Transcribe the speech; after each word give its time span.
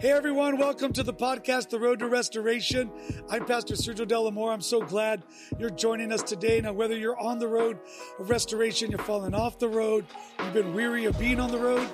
Hey 0.00 0.12
everyone, 0.12 0.56
welcome 0.56 0.94
to 0.94 1.02
the 1.02 1.12
podcast, 1.12 1.68
The 1.68 1.78
Road 1.78 1.98
to 1.98 2.08
Restoration. 2.08 2.90
I'm 3.28 3.44
Pastor 3.44 3.74
Sergio 3.74 4.08
de 4.08 4.18
la 4.18 4.30
Mora. 4.30 4.54
I'm 4.54 4.62
so 4.62 4.80
glad 4.80 5.24
you're 5.58 5.68
joining 5.68 6.10
us 6.10 6.22
today. 6.22 6.58
Now, 6.62 6.72
whether 6.72 6.96
you're 6.96 7.20
on 7.20 7.38
the 7.38 7.46
road 7.46 7.78
of 8.18 8.30
restoration, 8.30 8.90
you're 8.90 9.00
falling 9.00 9.34
off 9.34 9.58
the 9.58 9.68
road, 9.68 10.06
you've 10.38 10.54
been 10.54 10.72
weary 10.72 11.04
of 11.04 11.18
being 11.18 11.38
on 11.38 11.50
the 11.50 11.58
road, 11.58 11.86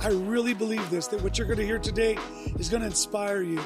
I 0.00 0.08
really 0.08 0.54
believe 0.54 0.88
this, 0.88 1.06
that 1.08 1.22
what 1.22 1.36
you're 1.36 1.46
going 1.46 1.58
to 1.58 1.66
hear 1.66 1.78
today 1.78 2.16
is 2.58 2.70
going 2.70 2.80
to 2.80 2.86
inspire 2.86 3.42
you. 3.42 3.60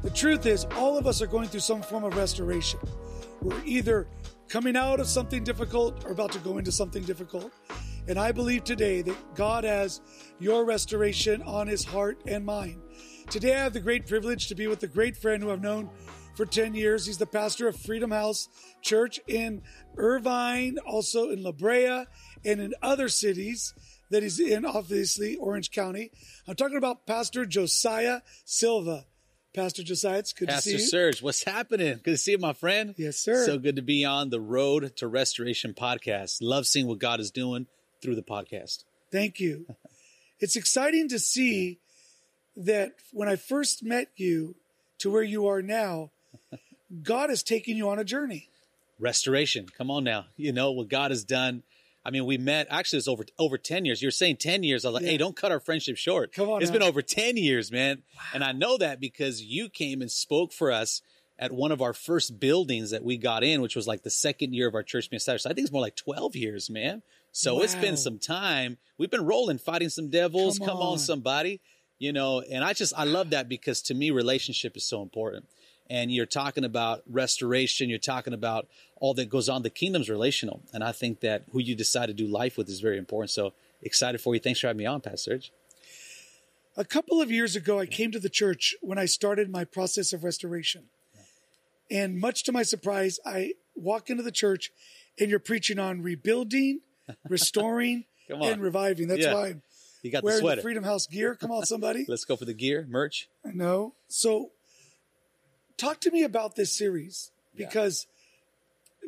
The 0.00 0.08
truth 0.08 0.46
is, 0.46 0.64
all 0.74 0.96
of 0.96 1.06
us 1.06 1.20
are 1.20 1.26
going 1.26 1.48
through 1.48 1.60
some 1.60 1.82
form 1.82 2.04
of 2.04 2.16
restoration. 2.16 2.80
We're 3.42 3.62
either 3.66 4.08
coming 4.48 4.76
out 4.76 4.98
of 4.98 5.08
something 5.08 5.44
difficult 5.44 6.06
or 6.06 6.12
about 6.12 6.32
to 6.32 6.38
go 6.38 6.56
into 6.56 6.72
something 6.72 7.02
difficult. 7.02 7.52
And 8.08 8.18
I 8.18 8.32
believe 8.32 8.64
today 8.64 9.02
that 9.02 9.34
God 9.34 9.64
has 9.64 10.00
your 10.38 10.64
restoration 10.64 11.42
on 11.42 11.66
his 11.66 11.84
heart 11.84 12.22
and 12.26 12.46
mind. 12.46 12.80
Today, 13.30 13.54
I 13.56 13.64
have 13.64 13.72
the 13.72 13.80
great 13.80 14.06
privilege 14.06 14.46
to 14.48 14.54
be 14.54 14.68
with 14.68 14.82
a 14.84 14.86
great 14.86 15.16
friend 15.16 15.42
who 15.42 15.50
I've 15.50 15.60
known 15.60 15.90
for 16.36 16.46
10 16.46 16.74
years. 16.74 17.06
He's 17.06 17.18
the 17.18 17.26
pastor 17.26 17.66
of 17.66 17.76
Freedom 17.76 18.12
House 18.12 18.48
Church 18.82 19.20
in 19.26 19.62
Irvine, 19.96 20.78
also 20.86 21.30
in 21.30 21.42
La 21.42 21.50
Brea, 21.50 22.04
and 22.44 22.60
in 22.60 22.72
other 22.82 23.08
cities 23.08 23.74
that 24.10 24.22
he's 24.22 24.38
in, 24.38 24.64
obviously, 24.64 25.34
Orange 25.36 25.72
County. 25.72 26.12
I'm 26.46 26.54
talking 26.54 26.76
about 26.78 27.06
Pastor 27.06 27.44
Josiah 27.44 28.20
Silva. 28.44 29.06
Pastor 29.52 29.82
Josiah, 29.82 30.18
it's 30.18 30.32
good 30.32 30.48
Pastor 30.48 30.60
to 30.60 30.62
see 30.62 30.70
you. 30.70 30.78
Pastor 30.78 30.96
Serge, 30.96 31.22
what's 31.22 31.42
happening? 31.42 32.00
Good 32.04 32.12
to 32.12 32.16
see 32.16 32.32
you, 32.32 32.38
my 32.38 32.52
friend. 32.52 32.94
Yes, 32.96 33.16
sir. 33.16 33.44
So 33.44 33.58
good 33.58 33.76
to 33.76 33.82
be 33.82 34.04
on 34.04 34.30
the 34.30 34.40
Road 34.40 34.96
to 34.96 35.08
Restoration 35.08 35.74
podcast. 35.74 36.38
Love 36.40 36.66
seeing 36.66 36.86
what 36.86 37.00
God 37.00 37.18
is 37.18 37.32
doing 37.32 37.66
through 38.02 38.14
the 38.14 38.22
podcast. 38.22 38.84
Thank 39.10 39.40
you. 39.40 39.66
It's 40.38 40.54
exciting 40.54 41.08
to 41.08 41.18
see 41.18 41.80
that 42.56 42.92
when 43.12 43.28
I 43.28 43.36
first 43.36 43.82
met 43.84 44.08
you 44.16 44.54
to 44.98 45.10
where 45.10 45.22
you 45.22 45.46
are 45.46 45.62
now, 45.62 46.10
God 47.02 47.30
has 47.30 47.42
taken 47.42 47.76
you 47.76 47.88
on 47.88 47.98
a 47.98 48.04
journey. 48.04 48.48
Restoration. 48.98 49.66
Come 49.76 49.90
on 49.90 50.04
now. 50.04 50.26
You 50.36 50.52
know 50.52 50.72
what 50.72 50.88
God 50.88 51.10
has 51.10 51.24
done. 51.24 51.62
I 52.04 52.10
mean, 52.10 52.24
we 52.24 52.38
met 52.38 52.68
actually 52.70 52.98
it's 52.98 53.08
over 53.08 53.24
over 53.38 53.58
10 53.58 53.84
years. 53.84 54.00
You're 54.00 54.10
saying 54.12 54.36
10 54.36 54.62
years. 54.62 54.84
I 54.84 54.88
was 54.88 54.94
like, 54.94 55.02
Yeah. 55.04 55.10
hey, 55.10 55.16
don't 55.18 55.36
cut 55.36 55.50
our 55.52 55.60
friendship 55.60 55.96
short. 55.96 56.32
Come 56.32 56.48
on 56.48 56.62
It's 56.62 56.70
now. 56.70 56.78
been 56.78 56.82
over 56.88 57.02
10 57.02 57.36
years, 57.36 57.70
man. 57.72 58.02
And 58.32 58.42
I 58.44 58.52
know 58.52 58.78
that 58.78 59.00
because 59.00 59.42
you 59.42 59.68
came 59.68 60.00
and 60.00 60.10
spoke 60.10 60.52
for 60.52 60.70
us 60.72 61.02
at 61.38 61.52
one 61.52 61.72
of 61.72 61.82
our 61.82 61.92
first 61.92 62.38
buildings 62.40 62.90
that 62.92 63.04
we 63.04 63.18
got 63.18 63.42
in, 63.44 63.60
which 63.60 63.76
was 63.76 63.86
like 63.86 64.02
the 64.02 64.08
second 64.10 64.54
year 64.54 64.68
of 64.68 64.74
our 64.74 64.84
church 64.84 65.10
being 65.10 65.18
established. 65.18 65.42
So 65.42 65.50
I 65.50 65.52
think 65.52 65.64
it's 65.66 65.72
more 65.72 65.82
like 65.82 65.96
12 65.96 66.36
years, 66.36 66.70
man. 66.70 67.02
So 67.32 67.60
it's 67.60 67.74
been 67.74 67.98
some 67.98 68.18
time. 68.18 68.78
We've 68.96 69.10
been 69.10 69.26
rolling, 69.26 69.58
fighting 69.58 69.90
some 69.90 70.08
devils. 70.08 70.58
Come 70.58 70.68
Come, 70.68 70.76
on. 70.78 70.92
on. 70.92 70.98
somebody. 70.98 71.60
You 71.98 72.12
know, 72.12 72.42
and 72.42 72.62
I 72.62 72.72
just, 72.74 72.92
I 72.96 73.04
love 73.04 73.30
that 73.30 73.48
because 73.48 73.80
to 73.82 73.94
me, 73.94 74.10
relationship 74.10 74.76
is 74.76 74.84
so 74.84 75.02
important. 75.02 75.46
And 75.88 76.10
you're 76.12 76.26
talking 76.26 76.64
about 76.64 77.02
restoration. 77.08 77.88
You're 77.88 77.98
talking 77.98 78.34
about 78.34 78.66
all 79.00 79.14
that 79.14 79.28
goes 79.30 79.48
on. 79.48 79.62
The 79.62 79.70
kingdom's 79.70 80.10
relational. 80.10 80.60
And 80.74 80.82
I 80.84 80.92
think 80.92 81.20
that 81.20 81.44
who 81.52 81.60
you 81.60 81.74
decide 81.74 82.06
to 82.06 82.12
do 82.14 82.26
life 82.26 82.58
with 82.58 82.68
is 82.68 82.80
very 82.80 82.98
important. 82.98 83.30
So 83.30 83.52
excited 83.82 84.20
for 84.20 84.34
you. 84.34 84.40
Thanks 84.40 84.60
for 84.60 84.66
having 84.66 84.78
me 84.78 84.86
on, 84.86 85.00
Pastor 85.00 85.32
Serge. 85.32 85.52
A 86.76 86.84
couple 86.84 87.22
of 87.22 87.30
years 87.30 87.56
ago, 87.56 87.78
I 87.78 87.86
came 87.86 88.10
to 88.12 88.18
the 88.18 88.28
church 88.28 88.74
when 88.82 88.98
I 88.98 89.06
started 89.06 89.48
my 89.48 89.64
process 89.64 90.12
of 90.12 90.24
restoration. 90.24 90.84
And 91.90 92.18
much 92.18 92.42
to 92.44 92.52
my 92.52 92.64
surprise, 92.64 93.18
I 93.24 93.52
walk 93.74 94.10
into 94.10 94.22
the 94.22 94.32
church 94.32 94.72
and 95.18 95.30
you're 95.30 95.38
preaching 95.38 95.78
on 95.78 96.02
rebuilding, 96.02 96.80
restoring, 97.28 98.04
and 98.28 98.60
reviving. 98.60 99.06
That's 99.08 99.22
Yeah. 99.22 99.34
why 99.34 99.46
I'm 99.48 99.62
You 100.06 100.12
got 100.12 100.22
the 100.22 100.26
wearing 100.26 100.46
the. 100.46 100.62
Freedom 100.62 100.84
House 100.84 101.08
gear. 101.08 101.34
Come 101.34 101.50
on, 101.50 101.66
somebody. 101.66 102.04
Let's 102.08 102.24
go 102.24 102.36
for 102.36 102.44
the 102.44 102.54
gear, 102.54 102.86
merch. 102.88 103.28
No. 103.44 103.94
So 104.06 104.52
talk 105.76 106.00
to 106.02 106.12
me 106.12 106.22
about 106.22 106.54
this 106.54 106.72
series 106.72 107.32
because 107.56 108.06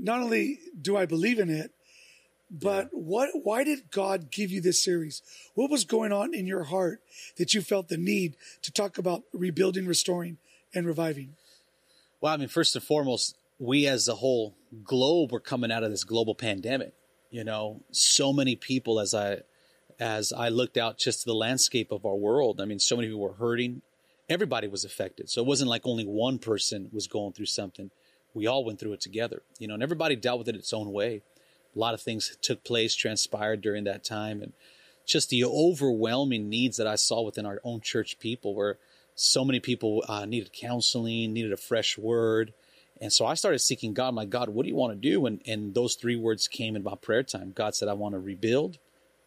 not 0.00 0.20
only 0.20 0.58
do 0.80 0.96
I 0.96 1.06
believe 1.06 1.38
in 1.38 1.50
it, 1.50 1.70
but 2.50 2.88
what 2.90 3.30
why 3.44 3.62
did 3.62 3.92
God 3.92 4.32
give 4.32 4.50
you 4.50 4.60
this 4.60 4.82
series? 4.82 5.22
What 5.54 5.70
was 5.70 5.84
going 5.84 6.12
on 6.12 6.34
in 6.34 6.48
your 6.48 6.64
heart 6.64 7.00
that 7.36 7.54
you 7.54 7.62
felt 7.62 7.86
the 7.86 7.96
need 7.96 8.36
to 8.62 8.72
talk 8.72 8.98
about 8.98 9.22
rebuilding, 9.32 9.86
restoring, 9.86 10.38
and 10.74 10.84
reviving? 10.84 11.36
Well, 12.20 12.34
I 12.34 12.36
mean, 12.38 12.48
first 12.48 12.74
and 12.74 12.82
foremost, 12.82 13.36
we 13.60 13.86
as 13.86 14.08
a 14.08 14.16
whole 14.16 14.56
globe 14.82 15.30
were 15.30 15.38
coming 15.38 15.70
out 15.70 15.84
of 15.84 15.92
this 15.92 16.02
global 16.02 16.34
pandemic. 16.34 16.92
You 17.30 17.44
know, 17.44 17.82
so 17.92 18.32
many 18.32 18.56
people 18.56 18.98
as 18.98 19.14
I 19.14 19.42
as 20.00 20.32
I 20.32 20.48
looked 20.48 20.76
out 20.76 20.98
just 20.98 21.20
to 21.20 21.26
the 21.26 21.34
landscape 21.34 21.90
of 21.90 22.06
our 22.06 22.14
world, 22.14 22.60
I 22.60 22.64
mean, 22.64 22.78
so 22.78 22.96
many 22.96 23.08
people 23.08 23.20
were 23.20 23.32
hurting. 23.32 23.82
Everybody 24.28 24.68
was 24.68 24.84
affected. 24.84 25.30
So 25.30 25.42
it 25.42 25.46
wasn't 25.46 25.70
like 25.70 25.82
only 25.84 26.04
one 26.04 26.38
person 26.38 26.88
was 26.92 27.06
going 27.06 27.32
through 27.32 27.46
something. 27.46 27.90
We 28.34 28.46
all 28.46 28.64
went 28.64 28.78
through 28.78 28.92
it 28.92 29.00
together, 29.00 29.42
you 29.58 29.66
know, 29.66 29.74
and 29.74 29.82
everybody 29.82 30.14
dealt 30.14 30.38
with 30.38 30.48
it 30.48 30.54
its 30.54 30.72
own 30.72 30.92
way. 30.92 31.22
A 31.74 31.78
lot 31.78 31.94
of 31.94 32.00
things 32.00 32.36
took 32.40 32.62
place, 32.62 32.94
transpired 32.94 33.60
during 33.60 33.84
that 33.84 34.04
time. 34.04 34.42
And 34.42 34.52
just 35.06 35.30
the 35.30 35.44
overwhelming 35.44 36.48
needs 36.48 36.76
that 36.76 36.86
I 36.86 36.96
saw 36.96 37.22
within 37.22 37.46
our 37.46 37.60
own 37.64 37.80
church 37.80 38.18
people 38.18 38.54
where 38.54 38.78
so 39.14 39.44
many 39.44 39.58
people 39.58 40.04
uh, 40.06 40.26
needed 40.26 40.52
counseling, 40.52 41.32
needed 41.32 41.52
a 41.52 41.56
fresh 41.56 41.98
word. 41.98 42.52
And 43.00 43.12
so 43.12 43.26
I 43.26 43.34
started 43.34 43.60
seeking 43.60 43.94
God. 43.94 44.14
Like, 44.14 44.30
God, 44.30 44.48
what 44.50 44.64
do 44.64 44.68
you 44.68 44.76
want 44.76 44.92
to 44.92 45.10
do? 45.10 45.26
And, 45.26 45.40
and 45.46 45.74
those 45.74 45.94
three 45.94 46.16
words 46.16 46.46
came 46.46 46.76
in 46.76 46.82
my 46.82 46.94
prayer 46.94 47.22
time. 47.22 47.52
God 47.54 47.74
said, 47.74 47.88
I 47.88 47.94
want 47.94 48.14
to 48.14 48.18
rebuild, 48.18 48.78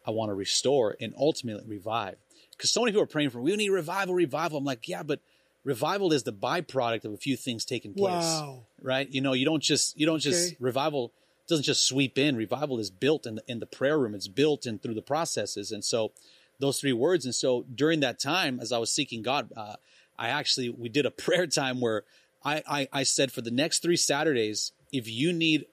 I 0.06 0.10
want 0.10 0.30
to 0.30 0.34
restore, 0.34 0.96
and 1.00 1.14
ultimately 1.16 1.64
revive. 1.66 2.16
Because 2.50 2.70
so 2.70 2.80
many 2.80 2.92
people 2.92 3.02
are 3.02 3.06
praying 3.06 3.30
for, 3.30 3.40
we 3.40 3.54
need 3.56 3.70
revival, 3.70 4.14
revival. 4.14 4.58
I'm 4.58 4.64
like, 4.64 4.88
yeah, 4.88 5.02
but 5.02 5.20
revival 5.64 6.12
is 6.12 6.22
the 6.22 6.32
byproduct 6.32 7.04
of 7.04 7.12
a 7.12 7.16
few 7.16 7.36
things 7.36 7.64
taking 7.64 7.94
place. 7.94 8.12
Wow. 8.12 8.64
Right? 8.80 9.08
You 9.10 9.20
know, 9.20 9.32
you 9.32 9.44
don't 9.44 9.62
just, 9.62 9.98
you 9.98 10.06
don't 10.06 10.20
just, 10.20 10.48
Okay. 10.48 10.56
revival 10.60 11.12
doesn't 11.48 11.64
just 11.64 11.86
sweep 11.86 12.18
in. 12.18 12.36
Revival 12.36 12.78
is 12.78 12.90
built 12.90 13.26
in 13.26 13.36
the, 13.36 13.42
in 13.48 13.58
the 13.58 13.66
prayer 13.66 13.98
room. 13.98 14.14
It's 14.14 14.28
built 14.28 14.66
in 14.66 14.78
through 14.78 14.94
the 14.94 15.02
processes. 15.02 15.72
And 15.72 15.84
so 15.84 16.12
those 16.60 16.80
three 16.80 16.92
words. 16.92 17.24
And 17.24 17.34
so 17.34 17.64
during 17.74 18.00
that 18.00 18.18
time, 18.20 18.60
as 18.60 18.72
I 18.72 18.78
was 18.78 18.92
seeking 18.92 19.22
God, 19.22 19.50
uh, 19.56 19.76
I 20.18 20.28
actually, 20.28 20.70
we 20.70 20.88
did 20.88 21.06
a 21.06 21.10
prayer 21.24 21.46
time 21.46 21.80
where 21.80 22.04
I, 22.44 22.62
I, 22.68 22.88
I 22.92 23.02
said 23.02 23.32
for 23.32 23.40
the 23.40 23.50
next 23.50 23.82
three 23.82 23.96
Saturdays, 23.96 24.72
if 24.92 25.08
you 25.08 25.32
need 25.32 25.66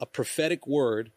a 0.00 0.06
prophetic 0.06 0.66
word, 0.66 1.10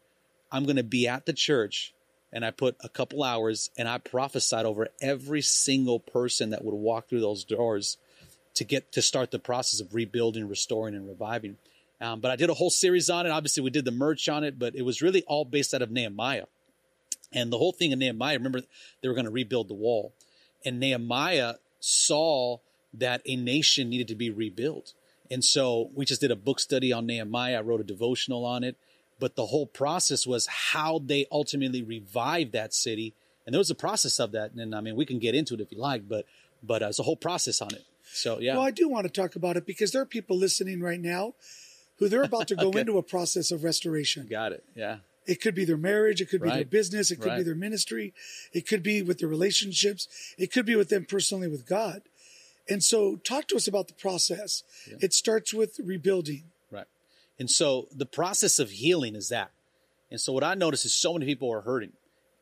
I'm 0.52 0.64
going 0.64 0.76
to 0.76 0.82
be 0.84 1.08
at 1.08 1.26
the 1.26 1.32
church 1.32 1.92
and 2.32 2.44
I 2.44 2.50
put 2.50 2.76
a 2.80 2.88
couple 2.88 3.22
hours 3.22 3.70
and 3.78 3.88
I 3.88 3.98
prophesied 3.98 4.66
over 4.66 4.88
every 5.00 5.42
single 5.42 6.00
person 6.00 6.50
that 6.50 6.64
would 6.64 6.74
walk 6.74 7.08
through 7.08 7.20
those 7.20 7.44
doors 7.44 7.96
to 8.54 8.64
get 8.64 8.92
to 8.92 9.02
start 9.02 9.30
the 9.30 9.38
process 9.38 9.80
of 9.80 9.94
rebuilding, 9.94 10.48
restoring, 10.48 10.94
and 10.94 11.06
reviving. 11.06 11.56
Um, 12.00 12.20
but 12.20 12.30
I 12.30 12.36
did 12.36 12.50
a 12.50 12.54
whole 12.54 12.70
series 12.70 13.08
on 13.08 13.26
it. 13.26 13.30
Obviously, 13.30 13.62
we 13.62 13.70
did 13.70 13.84
the 13.84 13.90
merch 13.90 14.28
on 14.28 14.44
it, 14.44 14.58
but 14.58 14.74
it 14.74 14.82
was 14.82 15.02
really 15.02 15.22
all 15.22 15.44
based 15.44 15.72
out 15.72 15.82
of 15.82 15.90
Nehemiah. 15.90 16.46
And 17.32 17.52
the 17.52 17.58
whole 17.58 17.72
thing 17.72 17.92
in 17.92 17.98
Nehemiah, 17.98 18.36
remember, 18.36 18.62
they 19.00 19.08
were 19.08 19.14
going 19.14 19.26
to 19.26 19.30
rebuild 19.30 19.68
the 19.68 19.74
wall. 19.74 20.12
And 20.64 20.80
Nehemiah 20.80 21.54
saw 21.80 22.58
that 22.94 23.22
a 23.26 23.36
nation 23.36 23.90
needed 23.90 24.08
to 24.08 24.14
be 24.14 24.30
rebuilt. 24.30 24.94
And 25.30 25.44
so 25.44 25.90
we 25.94 26.04
just 26.04 26.20
did 26.20 26.30
a 26.30 26.36
book 26.36 26.60
study 26.60 26.92
on 26.92 27.06
Nehemiah. 27.06 27.58
I 27.58 27.62
wrote 27.62 27.80
a 27.80 27.84
devotional 27.84 28.44
on 28.44 28.64
it. 28.64 28.76
But 29.18 29.34
the 29.36 29.46
whole 29.46 29.66
process 29.66 30.26
was 30.26 30.46
how 30.46 30.98
they 31.04 31.26
ultimately 31.32 31.82
revived 31.82 32.52
that 32.52 32.74
city. 32.74 33.14
And 33.46 33.54
there 33.54 33.58
was 33.58 33.70
a 33.70 33.74
process 33.74 34.18
of 34.20 34.32
that. 34.32 34.52
And 34.52 34.74
I 34.74 34.80
mean, 34.80 34.96
we 34.96 35.06
can 35.06 35.18
get 35.18 35.34
into 35.34 35.54
it 35.54 35.60
if 35.60 35.72
you 35.72 35.78
like, 35.78 36.08
but 36.08 36.26
but 36.62 36.82
uh, 36.82 36.88
it's 36.88 36.98
a 36.98 37.02
whole 37.02 37.16
process 37.16 37.62
on 37.62 37.72
it. 37.74 37.84
So 38.12 38.38
yeah, 38.40 38.54
Well, 38.56 38.64
I 38.66 38.70
do 38.70 38.88
want 38.88 39.04
to 39.06 39.12
talk 39.20 39.36
about 39.36 39.56
it 39.56 39.66
because 39.66 39.92
there 39.92 40.02
are 40.02 40.06
people 40.06 40.36
listening 40.36 40.80
right 40.80 41.00
now 41.00 41.34
who 41.98 42.08
they're 42.08 42.22
about 42.22 42.48
to 42.48 42.56
go 42.56 42.68
Okay. 42.68 42.80
into 42.80 42.98
a 42.98 43.02
process 43.02 43.50
of 43.50 43.64
restoration. 43.64 44.26
got 44.28 44.52
it. 44.52 44.64
Yeah, 44.74 44.98
It 45.26 45.40
could 45.40 45.54
be 45.54 45.64
their 45.64 45.76
marriage. 45.76 46.20
It 46.20 46.28
could 46.28 46.42
be 46.42 46.48
their 46.50 46.64
business. 46.64 47.10
It 47.10 47.20
could 47.20 47.36
be 47.36 47.42
their 47.42 47.54
ministry. 47.54 48.12
It 48.52 48.66
could 48.66 48.82
be 48.82 49.02
with 49.02 49.18
their 49.18 49.28
relationships. 49.28 50.08
It 50.38 50.52
could 50.52 50.66
be 50.66 50.76
with 50.76 50.88
them 50.88 51.04
personally 51.04 51.48
with 51.48 51.66
God. 51.66 52.02
And 52.68 52.82
so 52.82 53.16
talk 53.16 53.46
to 53.48 53.56
us 53.56 53.68
about 53.68 53.86
the 53.88 53.94
process. 53.94 54.62
It 55.00 55.12
starts 55.14 55.54
with 55.54 55.78
rebuilding. 55.82 56.44
And 57.38 57.50
so 57.50 57.88
the 57.92 58.06
process 58.06 58.58
of 58.58 58.70
healing 58.70 59.14
is 59.14 59.28
that. 59.28 59.50
And 60.10 60.20
so 60.20 60.32
what 60.32 60.44
I 60.44 60.54
notice 60.54 60.84
is 60.84 60.94
so 60.94 61.12
many 61.12 61.26
people 61.26 61.52
are 61.52 61.62
hurting. 61.62 61.92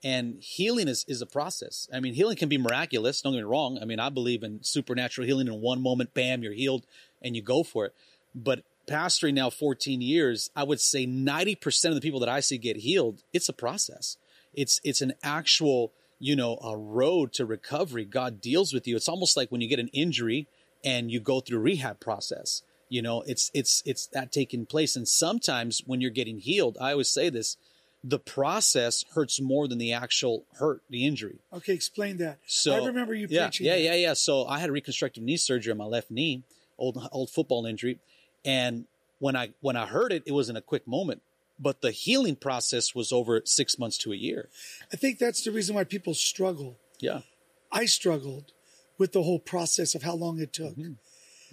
And 0.05 0.37
healing 0.41 0.87
is, 0.87 1.05
is 1.09 1.23
a 1.23 1.27
process. 1.27 1.89
I 1.93 1.99
mean, 1.99 2.13
healing 2.13 2.37
can 2.37 2.51
be 2.51 2.59
miraculous. 2.59 3.23
Don't 3.23 3.33
get 3.33 3.39
me 3.39 3.45
wrong. 3.45 3.79
I 3.81 3.87
mean, 3.87 3.99
I 3.99 4.11
believe 4.11 4.43
in 4.43 4.63
supernatural 4.63 5.27
healing. 5.27 5.47
In 5.47 5.63
one 5.63 5.81
moment, 5.81 6.13
bam, 6.13 6.43
you're 6.43 6.53
healed 6.53 6.85
and 7.23 7.35
you 7.35 7.41
go 7.41 7.63
for 7.63 7.87
it. 7.87 7.95
But 8.35 8.65
pastoring 8.87 9.33
now 9.33 9.49
14 9.49 10.03
years, 10.03 10.51
I 10.55 10.63
would 10.65 10.81
say 10.81 11.07
90% 11.07 11.89
of 11.89 11.95
the 11.95 12.03
people 12.03 12.21
that 12.21 12.29
I 12.29 12.41
see 12.41 12.59
get 12.59 12.77
healed, 12.77 13.23
it's 13.33 13.49
a 13.49 13.55
process. 13.55 14.19
It's, 14.53 14.79
it's 14.85 15.01
an 15.01 15.15
actual, 15.23 15.91
you 16.19 16.37
know, 16.37 16.59
a 16.63 16.77
road 16.77 17.33
to 17.35 17.47
recovery. 17.47 18.05
God 18.05 18.43
deals 18.43 18.75
with 18.75 18.87
you. 18.87 18.97
It's 18.97 19.09
almost 19.09 19.39
like 19.39 19.51
when 19.51 19.63
you 19.63 19.69
get 19.69 19.79
an 19.79 19.89
injury 19.89 20.47
and 20.85 21.11
you 21.11 21.19
go 21.19 21.41
through 21.41 21.61
rehab 21.61 21.99
process. 21.99 22.63
You 22.89 23.03
know, 23.03 23.23
it's, 23.23 23.51
it's, 23.55 23.83
it's 23.87 24.07
that 24.09 24.33
taking 24.33 24.67
place. 24.67 24.97
And 24.97 25.09
sometimes 25.09 25.83
when 25.87 26.01
you're 26.01 26.11
getting 26.11 26.39
healed, 26.39 26.77
I 26.81 26.93
always 26.93 27.09
say 27.09 27.31
this, 27.31 27.57
the 28.05 28.19
process 28.19 29.05
hurts 29.15 29.41
more 29.41 29.67
than 29.67 29.79
the 29.79 29.95
actual 29.95 30.45
hurt, 30.59 30.83
the 30.91 31.07
injury. 31.07 31.39
Okay, 31.53 31.73
explain 31.73 32.19
that. 32.19 32.39
So 32.47 32.75
I 32.75 32.87
remember 32.87 33.15
you 33.15 33.27
yeah, 33.31 33.47
preaching. 33.47 33.67
Yeah, 33.67 33.77
that. 33.77 33.83
yeah, 33.83 33.95
yeah. 33.95 34.13
So 34.13 34.47
I 34.47 34.59
had 34.59 34.69
a 34.69 34.73
reconstructive 34.73 35.23
knee 35.23 35.39
surgery 35.39 35.71
on 35.73 35.79
my 35.79 35.87
left 35.87 36.11
knee, 36.11 36.43
old 36.79 37.09
old 37.11 37.31
football 37.31 37.65
injury, 37.65 37.99
and 38.45 38.85
when 39.21 39.35
I 39.35 39.55
when 39.61 39.77
I 39.77 39.87
heard 39.87 40.13
it, 40.13 40.23
it 40.27 40.33
was 40.33 40.51
in 40.51 40.57
a 40.57 40.61
quick 40.61 40.87
moment. 40.87 41.23
But 41.59 41.81
the 41.81 41.93
healing 41.93 42.37
process 42.37 42.95
was 42.95 43.11
over 43.11 43.41
six 43.47 43.79
months 43.79 43.97
to 43.99 44.13
a 44.13 44.17
year. 44.17 44.51
I 44.93 44.97
think 44.97 45.19
that's 45.19 45.43
the 45.43 45.51
reason 45.51 45.75
why 45.75 45.85
people 45.85 46.13
struggle. 46.13 46.77
Yeah, 47.01 47.21
I 47.73 47.87
struggled 47.87 48.53
with 48.99 49.13
the 49.13 49.23
whole 49.23 49.41
process 49.41 49.95
of 49.95 50.03
how 50.03 50.15
long 50.15 50.41
it 50.41 50.53
took. 50.53 50.77
Mm-hmm. 50.77 50.93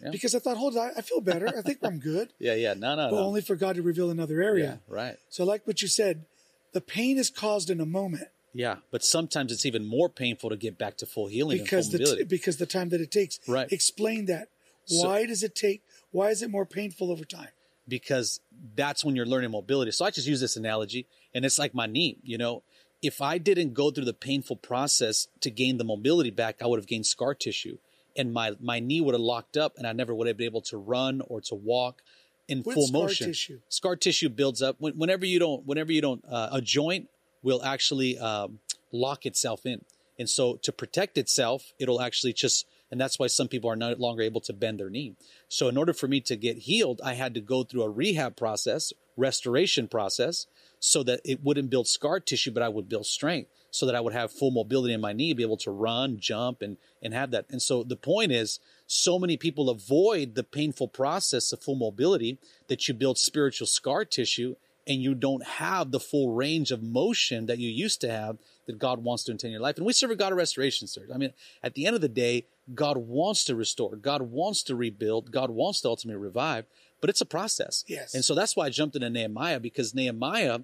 Yeah. 0.01 0.09
Because 0.11 0.33
I 0.35 0.39
thought, 0.39 0.57
hold 0.57 0.75
on, 0.77 0.91
I 0.97 1.01
feel 1.01 1.21
better. 1.21 1.47
I 1.47 1.61
think 1.61 1.79
I'm 1.83 1.99
good. 1.99 2.33
yeah, 2.39 2.55
yeah. 2.55 2.73
No, 2.73 2.95
no, 2.95 3.09
But 3.11 3.17
no. 3.17 3.23
only 3.23 3.41
for 3.41 3.55
God 3.55 3.75
to 3.75 3.81
reveal 3.81 4.09
another 4.09 4.41
area. 4.41 4.79
yeah, 4.87 4.93
right. 4.95 5.17
So, 5.29 5.43
like 5.43 5.67
what 5.67 5.81
you 5.81 5.87
said, 5.87 6.25
the 6.73 6.81
pain 6.81 7.17
is 7.17 7.29
caused 7.29 7.69
in 7.69 7.79
a 7.81 7.85
moment 7.85 8.29
Yeah, 8.53 8.77
but 8.91 9.03
sometimes 9.03 9.51
it's 9.51 9.65
even 9.65 9.85
more 9.85 10.09
painful 10.09 10.49
to 10.49 10.57
get 10.57 10.77
back 10.77 10.97
to 10.97 11.05
full 11.05 11.27
healing 11.27 11.57
because 11.61 11.93
and 11.93 12.03
the 12.03 12.15
t- 12.17 12.23
because 12.23 12.57
the 12.57 12.65
time 12.65 12.89
that 12.89 13.01
it 13.01 13.11
takes. 13.11 13.39
Right. 13.47 13.71
Explain 13.71 14.25
that. 14.25 14.47
So- 14.85 15.07
Why 15.07 15.25
does 15.25 15.43
it 15.43 15.53
take? 15.55 15.81
Why 16.11 16.29
is 16.29 16.41
it 16.41 16.49
more 16.49 16.65
painful 16.65 17.11
over 17.11 17.23
time? 17.25 17.49
because 17.87 18.39
that's 18.75 19.03
when 19.03 19.15
you're 19.17 19.25
learning 19.25 19.51
mobility. 19.51 19.91
So 19.91 20.05
I 20.05 20.11
just 20.11 20.27
use 20.27 20.39
this 20.39 20.55
analogy, 20.55 21.07
and 21.33 21.43
it's 21.43 21.59
like 21.59 21.73
my 21.73 21.87
knee. 21.87 22.17
You 22.23 22.37
know, 22.37 22.63
if 23.01 23.21
I 23.21 23.37
didn't 23.37 23.73
go 23.73 23.91
through 23.91 24.05
the 24.05 24.13
painful 24.13 24.55
process 24.57 25.27
to 25.41 25.49
gain 25.51 25.77
the 25.77 25.83
mobility 25.83 26.29
back, 26.29 26.61
I 26.61 26.67
would 26.67 26.79
have 26.79 26.87
gained 26.87 27.05
scar 27.05 27.33
tissue, 27.33 27.77
and 28.15 28.33
my 28.33 28.51
my 28.59 28.79
knee 28.79 29.01
would 29.01 29.13
have 29.13 29.21
locked 29.21 29.57
up, 29.57 29.73
and 29.77 29.87
I 29.87 29.93
never 29.93 30.13
would 30.13 30.27
have 30.27 30.37
been 30.37 30.45
able 30.45 30.61
to 30.63 30.77
run 30.77 31.21
or 31.27 31.41
to 31.41 31.55
walk 31.55 32.01
in 32.47 32.59
What's 32.61 32.75
full 32.75 32.87
scar 32.87 33.01
motion. 33.03 33.27
tissue? 33.27 33.59
Scar 33.69 33.95
tissue 33.95 34.29
builds 34.29 34.61
up 34.61 34.75
when, 34.79 34.93
whenever 34.93 35.25
you 35.25 35.39
don't. 35.39 35.65
Whenever 35.65 35.91
you 35.91 36.01
don't, 36.01 36.23
uh, 36.29 36.49
a 36.51 36.61
joint 36.61 37.09
will 37.41 37.63
actually 37.63 38.17
um, 38.19 38.59
lock 38.91 39.25
itself 39.25 39.65
in, 39.65 39.83
and 40.19 40.29
so 40.29 40.55
to 40.57 40.71
protect 40.71 41.17
itself, 41.17 41.73
it'll 41.79 42.01
actually 42.01 42.33
just. 42.33 42.65
And 42.89 42.99
that's 42.99 43.17
why 43.17 43.27
some 43.27 43.47
people 43.47 43.69
are 43.69 43.77
no 43.77 43.93
longer 43.93 44.21
able 44.21 44.41
to 44.41 44.51
bend 44.51 44.81
their 44.81 44.89
knee. 44.89 45.15
So, 45.47 45.69
in 45.69 45.77
order 45.77 45.93
for 45.93 46.09
me 46.09 46.19
to 46.21 46.35
get 46.35 46.57
healed, 46.57 46.99
I 47.01 47.13
had 47.13 47.33
to 47.35 47.39
go 47.39 47.63
through 47.63 47.83
a 47.83 47.89
rehab 47.89 48.35
process, 48.35 48.91
restoration 49.15 49.87
process, 49.87 50.45
so 50.81 51.01
that 51.03 51.21
it 51.23 51.41
wouldn't 51.41 51.69
build 51.69 51.87
scar 51.87 52.19
tissue, 52.19 52.51
but 52.51 52.63
I 52.63 52.67
would 52.67 52.89
build 52.89 53.05
strength 53.05 53.49
so 53.71 53.85
that 53.85 53.95
I 53.95 54.01
would 54.01 54.13
have 54.13 54.31
full 54.31 54.51
mobility 54.51 54.93
in 54.93 55.01
my 55.01 55.13
knee, 55.13 55.33
be 55.33 55.43
able 55.43 55.57
to 55.57 55.71
run, 55.71 56.19
jump, 56.19 56.61
and, 56.61 56.77
and 57.01 57.13
have 57.13 57.31
that. 57.31 57.45
And 57.49 57.61
so 57.61 57.83
the 57.83 57.95
point 57.95 58.31
is, 58.31 58.59
so 58.85 59.17
many 59.17 59.37
people 59.37 59.69
avoid 59.69 60.35
the 60.35 60.43
painful 60.43 60.89
process 60.89 61.53
of 61.53 61.63
full 61.63 61.75
mobility 61.75 62.37
that 62.67 62.87
you 62.87 62.93
build 62.93 63.17
spiritual 63.17 63.65
scar 63.65 64.03
tissue 64.03 64.55
and 64.85 65.01
you 65.01 65.15
don't 65.15 65.45
have 65.45 65.91
the 65.91 65.99
full 65.99 66.33
range 66.33 66.71
of 66.71 66.83
motion 66.83 67.45
that 67.45 67.59
you 67.59 67.69
used 67.69 68.01
to 68.01 68.11
have 68.11 68.37
that 68.65 68.79
God 68.79 69.03
wants 69.03 69.23
to 69.25 69.31
intend 69.31 69.49
in 69.49 69.53
your 69.53 69.61
life. 69.61 69.77
And 69.77 69.85
we 69.85 69.93
serve 69.93 70.11
a 70.11 70.15
God 70.15 70.31
of 70.31 70.37
restoration, 70.37 70.87
sir. 70.87 71.03
I 71.13 71.17
mean, 71.17 71.33
at 71.63 71.73
the 71.75 71.85
end 71.85 71.95
of 71.95 72.01
the 72.01 72.09
day, 72.09 72.45
God 72.73 72.97
wants 72.97 73.45
to 73.45 73.55
restore, 73.55 73.95
God 73.95 74.23
wants 74.23 74.63
to 74.63 74.75
rebuild, 74.75 75.31
God 75.31 75.49
wants 75.49 75.81
to 75.81 75.89
ultimately 75.89 76.21
revive, 76.21 76.65
but 76.99 77.09
it's 77.09 77.21
a 77.21 77.25
process. 77.25 77.83
Yes. 77.87 78.13
And 78.13 78.23
so 78.23 78.35
that's 78.35 78.55
why 78.55 78.65
I 78.65 78.69
jumped 78.69 78.95
into 78.95 79.09
Nehemiah 79.09 79.59
because 79.59 79.95
Nehemiah, 79.95 80.59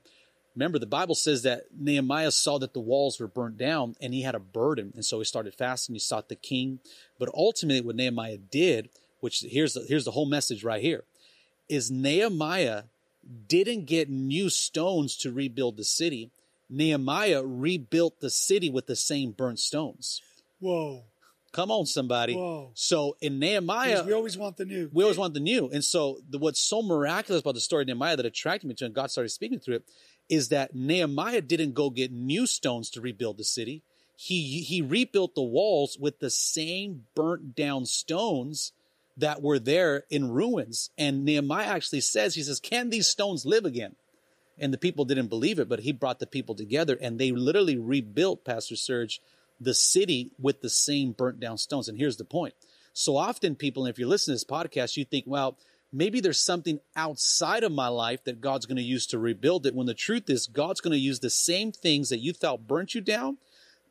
remember, 0.58 0.80
the 0.80 0.88
Bible 0.88 1.14
says 1.14 1.44
that 1.44 1.66
Nehemiah 1.78 2.32
saw 2.32 2.58
that 2.58 2.74
the 2.74 2.80
walls 2.80 3.20
were 3.20 3.28
burnt 3.28 3.58
down 3.58 3.96
and 4.02 4.12
he 4.12 4.24
had 4.24 4.34
a 4.34 4.40
burden. 4.40 4.92
And 4.96 5.06
so 5.06 5.20
he 5.20 5.26
started 5.26 5.54
fasting, 5.54 5.94
he 5.94 6.00
sought 6.00 6.30
the 6.30 6.36
king. 6.36 6.80
But 7.20 7.30
ultimately, 7.34 7.82
what 7.82 7.96
Nehemiah 7.96 8.38
did, 8.38 8.90
which 9.20 9.46
here's 9.48 9.74
the, 9.74 9.86
here's 9.88 10.06
the 10.06 10.12
whole 10.12 10.26
message 10.26 10.64
right 10.64 10.82
here, 10.82 11.04
is 11.70 11.92
Nehemiah 11.92 12.84
didn't 13.48 13.86
get 13.86 14.10
new 14.10 14.50
stones 14.50 15.16
to 15.18 15.32
rebuild 15.32 15.78
the 15.78 15.84
city. 15.84 16.32
Nehemiah 16.70 17.44
rebuilt 17.44 18.20
the 18.20 18.30
city 18.30 18.70
with 18.70 18.88
the 18.88 18.96
same 18.96 19.32
burnt 19.32 19.60
stones. 19.60 20.22
Whoa. 20.60 21.04
Come 21.52 21.72
on, 21.72 21.86
somebody. 21.86 22.36
Whoa. 22.36 22.72
So 22.74 23.16
in 23.22 23.40
Nehemiah, 23.40 24.04
we 24.04 24.14
always 24.14 24.38
want 24.38 24.58
the 24.58 24.66
new. 24.66 24.90
we 24.92 25.04
always 25.04 25.18
want 25.18 25.34
the 25.34 25.40
new. 25.40 25.70
And 25.70 25.84
so 25.84 26.20
the, 26.30 26.38
what's 26.38 26.60
so 26.60 26.82
miraculous 26.82 27.42
about 27.42 27.54
the 27.56 27.62
story 27.62 27.84
of 27.84 27.88
Nehemiah 27.88 28.18
that 28.18 28.26
attracted 28.26 28.68
me 28.68 28.74
to 28.76 28.84
it 28.84 28.88
and 28.88 28.96
God 28.96 29.12
started 29.12 29.30
speaking 29.30 29.60
through 29.60 29.76
it 29.78 29.86
is 30.30 30.50
that 30.50 30.76
Nehemiah 30.76 31.42
didn't 31.42 31.74
go 31.74 31.90
get 31.90 32.12
new 32.12 32.46
stones 32.46 32.90
to 32.92 33.02
rebuild 33.02 33.38
the 33.38 33.44
city. 33.44 33.84
He, 34.16 34.62
he 34.62 34.82
rebuilt 34.82 35.36
the 35.36 35.42
walls 35.42 35.98
with 36.00 36.20
the 36.20 36.30
same 36.30 37.06
burnt 37.16 37.56
down 37.56 37.86
stones 37.86 38.72
that 39.16 39.42
were 39.42 39.60
there 39.60 40.04
in 40.10 40.32
ruins. 40.32 40.90
And 40.98 41.24
Nehemiah 41.24 41.68
actually 41.68 42.02
says, 42.02 42.36
he 42.36 42.44
says, 42.44 42.60
can 42.60 42.90
these 42.90 43.08
stones 43.08 43.46
live 43.46 43.66
again? 43.66 43.96
And 44.60 44.74
the 44.74 44.78
people 44.78 45.06
didn't 45.06 45.28
believe 45.28 45.60
it, 45.60 45.70
but 45.70 45.82
he 45.82 45.92
brought 45.92 46.20
the 46.20 46.28
people 46.28 46.56
together 46.56 46.98
and 47.00 47.20
they 47.20 47.32
literally 47.32 47.78
rebuilt, 47.78 48.44
Pastor 48.44 48.76
Serge, 48.76 49.22
the 49.62 49.74
city 49.74 50.32
with 50.40 50.62
the 50.62 50.70
same 50.70 51.12
burnt 51.12 51.40
down 51.40 51.58
stones. 51.58 51.88
And 51.88 51.98
here's 51.98 52.18
the 52.18 52.26
point. 52.26 52.54
So 52.94 53.18
often 53.18 53.56
people, 53.56 53.86
and 53.86 53.94
if 53.94 54.00
you're 54.00 54.08
listening 54.08 54.38
to 54.38 54.44
this 54.44 54.52
podcast, 54.52 54.98
you 54.98 55.06
think, 55.06 55.26
well, 55.28 55.58
maybe 55.92 56.20
there's 56.20 56.42
something 56.42 56.80
outside 56.96 57.64
of 57.64 57.72
my 57.72 57.88
life 57.88 58.24
that 58.26 58.42
God's 58.42 58.66
going 58.66 58.78
to 58.78 58.84
use 58.84 59.08
to 59.08 59.20
rebuild 59.20 59.66
it. 59.66 59.76
When 59.76 59.88
the 59.88 59.94
truth 59.94 60.30
is, 60.30 60.48
God's 60.48 60.82
going 60.82 60.94
to 60.94 61.00
use 61.00 61.20
the 61.20 61.30
same 61.30 61.72
things 61.72 62.10
that 62.10 62.20
you 62.20 62.34
thought 62.34 62.68
burnt 62.68 62.96
you 62.96 63.02
down 63.02 63.38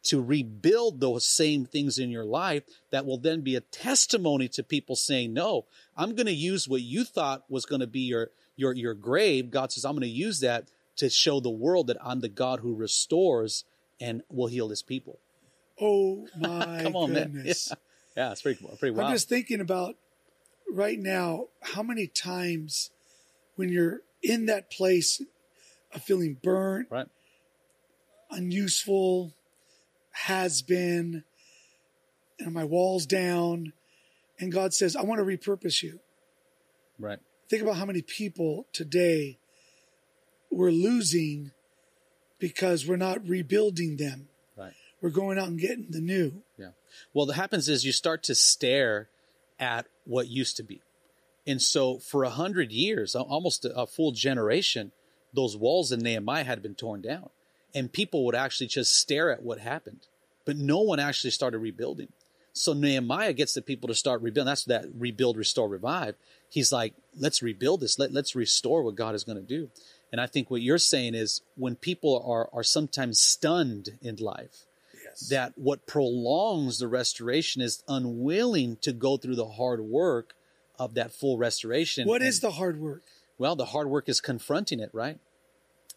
to 0.05 0.23
rebuild 0.23 1.01
those 1.01 1.27
same 1.27 1.65
things 1.65 1.99
in 1.99 2.11
your 2.11 2.25
life 2.25 2.63
that 2.91 3.05
will 3.05 3.19
then 3.19 3.41
be 3.41 3.57
a 3.57 3.61
testimony 3.61 4.49
to 4.49 4.63
people 4.63 4.95
saying, 4.95 5.33
no, 5.33 5.65
I'm 5.97 6.15
going 6.15 6.27
to 6.27 6.33
use 6.33 6.69
what 6.69 6.83
you 6.83 7.05
thought 7.05 7.45
was 7.49 7.67
going 7.67 7.81
to 7.81 7.87
be 7.87 8.01
your, 8.01 8.31
your, 8.55 8.73
your 8.73 8.95
grave. 8.95 9.51
God 9.51 9.73
says, 9.73 9.85
I'm 9.85 9.93
going 9.93 10.03
to 10.03 10.09
use 10.09 10.41
that 10.41 10.69
to 10.97 11.11
show 11.11 11.41
the 11.41 11.51
world 11.51 11.89
that 11.89 11.97
I'm 12.03 12.21
the 12.21 12.29
God 12.29 12.61
who 12.61 12.75
restores 12.75 13.65
and 14.01 14.23
will 14.31 14.47
heal 14.47 14.69
his 14.69 14.83
people. 14.83 15.19
Oh 15.81 16.27
my 16.39 16.83
Come 16.83 16.97
on, 16.97 17.13
man. 17.13 17.33
goodness. 17.33 17.73
Yeah, 18.17 18.33
it's 18.33 18.43
pretty, 18.43 18.65
pretty 18.79 18.95
wild. 18.95 19.09
I'm 19.09 19.15
just 19.15 19.29
thinking 19.29 19.61
about 19.61 19.97
right 20.71 20.99
now 20.99 21.47
how 21.63 21.83
many 21.83 22.07
times 22.07 22.91
when 23.57 23.69
you're 23.69 24.01
in 24.23 24.47
that 24.47 24.71
place 24.71 25.23
of 25.95 26.03
feeling 26.03 26.37
burnt, 26.43 26.89
right. 26.91 27.07
unuseful, 28.31 29.33
has 30.13 30.63
been, 30.63 31.25
and 32.39 32.53
my 32.53 32.65
walls 32.65 33.07
down, 33.07 33.73
and 34.39 34.53
God 34.53 34.75
says, 34.75 34.97
I 34.97 35.03
want 35.03 35.19
to 35.21 35.25
repurpose 35.25 35.83
you. 35.83 36.01
Right. 36.99 37.19
Think 37.49 37.63
about 37.63 37.77
how 37.77 37.85
many 37.85 38.03
people 38.03 38.67
today 38.73 39.39
we're 40.51 40.71
losing 40.71 41.53
because 42.39 42.87
we're 42.87 42.97
not 42.97 43.27
rebuilding 43.27 43.97
them. 43.97 44.29
Right. 44.57 44.73
We're 45.01 45.11
going 45.11 45.39
out 45.39 45.49
and 45.49 45.61
getting 45.61 45.91
the 45.91 46.01
new. 46.01 46.43
Yeah. 46.59 46.71
Well, 47.15 47.27
what 47.27 47.37
happens 47.37 47.69
is 47.69 47.85
you 47.85 47.93
start 47.93 48.23
to 48.25 48.35
stare 48.35 49.09
at 49.59 49.87
what 50.05 50.29
used 50.29 50.57
to 50.57 50.63
be. 50.63 50.83
And 51.47 51.63
so 51.63 51.99
for 51.99 52.25
a 52.25 52.31
hundred 52.31 52.73
years, 52.73 53.15
almost 53.15 53.65
a, 53.65 53.87
full 53.87 54.13
generation, 54.13 54.93
those 55.33 55.57
walls 55.57 55.93
in 55.93 56.01
Nehemiah 56.01 56.45
had 56.45 56.63
been 56.63 56.75
torn 56.75 57.03
down. 57.03 57.31
And 57.75 57.93
people 57.93 58.25
would 58.25 58.35
actually 58.35 58.67
just 58.69 58.97
stare 58.97 59.31
at 59.31 59.43
what 59.43 59.59
happened. 59.59 60.07
But 60.45 60.57
no 60.57 60.81
one 60.81 60.99
actually 60.99 61.31
started 61.31 61.59
rebuilding. 61.59 62.09
So 62.53 62.73
Nehemiah 62.73 63.35
gets 63.35 63.53
the 63.53 63.63
people 63.63 63.89
to 63.89 63.95
start 63.95 64.23
rebuilding. 64.23 64.51
That's 64.51 64.65
that 64.65 64.87
rebuild, 64.97 65.37
restore, 65.37 65.69
revive. 65.69 66.15
He's 66.49 66.73
like, 66.73 66.95
let's 67.15 67.43
rebuild 67.43 67.81
this. 67.81 67.99
Let, 67.99 68.13
let's 68.13 68.35
restore 68.35 68.83
what 68.83 68.95
God 68.95 69.15
is 69.15 69.25
going 69.25 69.39
to 69.39 69.43
do. 69.43 69.69
And 70.11 70.21
I 70.21 70.27
think 70.27 70.51
what 70.51 70.63
you're 70.63 70.79
saying 70.79 71.15
is 71.15 71.43
when 71.57 71.77
people 71.77 72.25
are, 72.27 72.49
are 72.53 72.63
sometimes 72.63 73.21
stunned 73.21 73.99
in 74.01 74.17
life, 74.17 74.66
Yes. 75.21 75.29
that 75.31 75.53
what 75.57 75.87
prolongs 75.87 76.79
the 76.79 76.89
restoration 76.89 77.63
is 77.63 77.83
unwilling 77.89 78.77
to 78.83 78.93
go 78.93 79.17
through 79.17 79.37
the 79.37 79.49
hard 79.49 79.81
work 79.81 80.35
of 80.79 80.95
that 80.95 81.11
full 81.13 81.39
restoration. 81.39 82.07
What 82.07 82.21
And- 82.23 82.29
is 82.29 82.41
the 82.41 82.51
hard 82.53 82.81
work? 82.81 83.03
well, 83.39 83.57
the 83.57 83.67
hard 83.67 83.89
work 83.89 84.09
is 84.09 84.21
confronting 84.21 84.79
it, 84.81 84.91
right? 84.93 85.19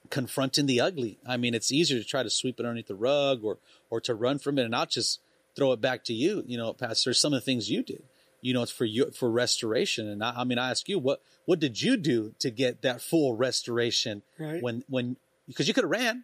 Confronting 0.09 0.65
the 0.65 0.79
ugly. 0.81 1.19
I 1.25 1.37
mean, 1.37 1.53
it's 1.53 1.71
easier 1.71 1.99
to 1.99 2.05
try 2.05 2.23
to 2.23 2.29
sweep 2.29 2.59
it 2.59 2.65
underneath 2.65 2.87
the 2.87 2.95
rug 2.95 3.43
or 3.43 3.59
or 3.89 3.99
to 4.01 4.15
run 4.15 4.39
from 4.39 4.57
it 4.57 4.61
and 4.63 4.71
not 4.71 4.89
just 4.89 5.19
throw 5.55 5.71
it 5.73 5.81
back 5.81 6.03
to 6.05 6.13
you. 6.13 6.43
You 6.47 6.57
know, 6.57 6.73
Pastor, 6.73 7.13
some 7.13 7.33
of 7.33 7.41
the 7.41 7.45
things 7.45 7.69
you 7.69 7.83
did. 7.83 8.03
You 8.41 8.53
know, 8.53 8.63
it's 8.63 8.71
for 8.71 8.85
you 8.85 9.11
for 9.11 9.29
restoration. 9.29 10.07
And 10.07 10.23
I, 10.23 10.33
I 10.37 10.43
mean, 10.45 10.57
I 10.57 10.69
ask 10.69 10.87
you, 10.87 10.97
what 10.97 11.21
what 11.45 11.59
did 11.59 11.81
you 11.81 11.97
do 11.97 12.33
to 12.39 12.49
get 12.49 12.81
that 12.83 13.01
full 13.01 13.35
restoration? 13.35 14.23
Right. 14.39 14.63
When 14.63 14.83
when 14.87 15.17
because 15.47 15.67
you 15.67 15.73
could 15.73 15.83
have 15.83 15.91
ran. 15.91 16.23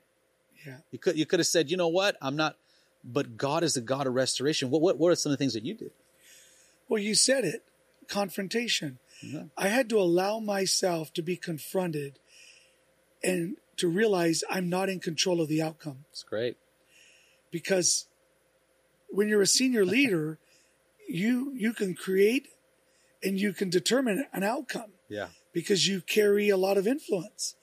Yeah. 0.65 0.77
You 0.91 0.97
could 0.97 1.17
you 1.17 1.25
could 1.25 1.39
have 1.39 1.47
said, 1.47 1.69
you 1.69 1.77
know 1.77 1.89
what, 1.89 2.15
I'm 2.21 2.35
not. 2.37 2.55
But 3.07 3.37
God 3.37 3.63
is 3.63 3.75
the 3.75 3.81
God 3.81 4.07
of 4.07 4.13
restoration. 4.15 4.69
What 4.71 4.81
what 4.81 4.97
what 4.97 5.11
are 5.11 5.15
some 5.15 5.31
of 5.31 5.37
the 5.37 5.41
things 5.41 5.53
that 5.53 5.63
you 5.63 5.73
did? 5.75 5.91
Well, 6.89 7.01
you 7.01 7.15
said 7.15 7.45
it 7.45 7.63
confrontation. 8.07 8.99
Yeah. 9.21 9.43
I 9.57 9.67
had 9.69 9.89
to 9.89 9.97
allow 9.99 10.39
myself 10.39 11.13
to 11.13 11.21
be 11.23 11.35
confronted 11.37 12.19
and 13.23 13.57
to 13.77 13.87
realize 13.87 14.43
I'm 14.49 14.69
not 14.69 14.89
in 14.89 14.99
control 14.99 15.41
of 15.41 15.47
the 15.47 15.61
outcome. 15.61 16.05
It's 16.11 16.23
great. 16.23 16.57
Because 17.51 18.05
when 19.09 19.27
you're 19.27 19.41
a 19.41 19.47
senior 19.47 19.85
leader, 19.97 20.37
you 21.07 21.53
you 21.55 21.73
can 21.73 21.93
create 21.95 22.47
and 23.23 23.39
you 23.39 23.53
can 23.53 23.69
determine 23.69 24.25
an 24.33 24.43
outcome 24.43 24.91
Yeah. 25.09 25.27
because 25.53 25.87
you 25.87 26.01
carry 26.01 26.49
a 26.49 26.57
lot 26.57 26.77
of 26.77 26.85
influence. 26.87 27.55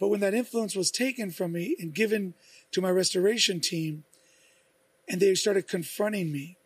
But 0.00 0.08
when 0.08 0.20
that 0.20 0.34
influence 0.34 0.74
was 0.74 0.90
taken 0.90 1.30
from 1.30 1.52
me 1.52 1.76
and 1.78 1.92
given 1.94 2.34
to 2.72 2.80
my 2.80 2.90
restoration 2.90 3.60
team, 3.60 4.04
and 5.10 5.20
they 5.20 5.34
started 5.34 5.66
confronting 5.68 6.30
me, 6.32 6.56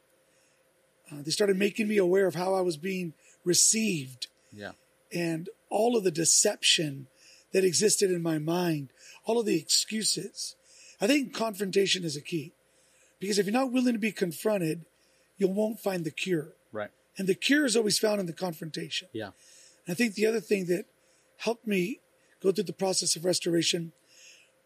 uh, 1.11 1.23
they 1.23 1.31
started 1.33 1.57
making 1.57 1.89
me 1.89 1.97
aware 1.97 2.27
of 2.27 2.35
how 2.37 2.55
I 2.55 2.61
was 2.61 2.77
being 2.77 3.15
received 3.45 4.29
Yeah. 4.53 4.73
and 5.13 5.49
all 5.71 5.97
of 5.97 6.05
the 6.05 6.11
deception 6.11 7.09
that 7.53 7.65
existed 7.65 8.11
in 8.11 8.23
my 8.23 8.39
mind, 8.39 8.91
all 9.25 9.41
of 9.41 9.47
the 9.47 9.57
excuses. 9.59 10.55
I 11.01 11.07
think 11.07 11.33
confrontation 11.33 12.05
is 12.05 12.17
a 12.17 12.21
key 12.21 12.53
because 13.19 13.39
if 13.39 13.47
you're 13.47 13.53
not 13.53 13.73
willing 13.73 13.95
to 13.95 13.99
be 13.99 14.13
confronted, 14.13 14.85
you 15.39 15.49
won't 15.49 15.81
find 15.81 16.05
the 16.05 16.11
cure. 16.11 16.53
Right. 16.71 16.91
And 17.17 17.27
the 17.27 17.35
cure 17.35 17.65
is 17.65 17.77
always 17.77 17.99
found 17.99 18.21
in 18.21 18.27
the 18.27 18.33
confrontation. 18.33 19.09
Yeah. 19.13 19.31
And 19.87 19.93
I 19.93 19.95
think 19.95 20.15
the 20.15 20.27
other 20.27 20.41
thing 20.41 20.67
that 20.67 20.85
helped 21.39 21.67
me 21.67 22.01
go 22.43 22.53
through 22.53 22.65
the 22.65 22.73
process 22.73 23.17
of 23.17 23.25
restoration 23.25 23.93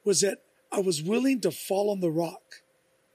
was 0.05 0.21
that 0.23 0.43
I 0.73 0.81
was 0.81 1.03
willing 1.03 1.41
to 1.43 1.51
fall 1.51 1.91
on 1.91 2.01
the 2.01 2.11
rock 2.11 2.63